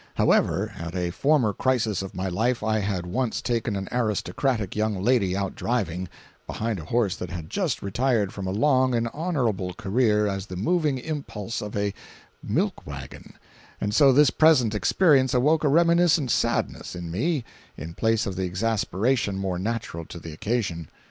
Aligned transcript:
However, 0.15 0.73
at 0.79 0.95
a 0.95 1.11
former 1.11 1.53
crisis 1.53 2.01
of 2.01 2.15
my 2.15 2.27
life 2.27 2.63
I 2.63 2.79
had 2.79 3.05
once 3.05 3.39
taken 3.39 3.75
an 3.75 3.87
aristocratic 3.91 4.75
young 4.75 4.99
lady 5.03 5.37
out 5.37 5.53
driving, 5.53 6.09
behind 6.47 6.79
a 6.79 6.85
horse 6.85 7.15
that 7.17 7.29
had 7.29 7.51
just 7.51 7.83
retired 7.83 8.33
from 8.33 8.47
a 8.47 8.51
long 8.51 8.95
and 8.95 9.09
honorable 9.13 9.73
career 9.75 10.25
as 10.25 10.47
the 10.47 10.55
moving 10.55 10.97
impulse 10.97 11.61
of 11.61 11.77
a 11.77 11.93
milk 12.41 12.87
wagon, 12.87 13.33
and 13.79 13.93
so 13.93 14.11
this 14.11 14.31
present 14.31 14.73
experience 14.73 15.35
awoke 15.35 15.63
a 15.63 15.67
reminiscent 15.67 16.31
sadness 16.31 16.95
in 16.95 17.11
me 17.11 17.43
in 17.77 17.93
place 17.93 18.25
of 18.25 18.35
the 18.35 18.45
exasperation 18.45 19.37
more 19.37 19.59
natural 19.59 20.03
to 20.05 20.17
the 20.19 20.33
occasion. 20.33 20.89